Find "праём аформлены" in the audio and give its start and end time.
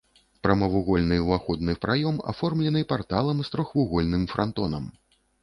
1.83-2.81